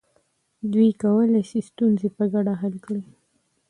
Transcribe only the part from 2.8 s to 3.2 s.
کړي.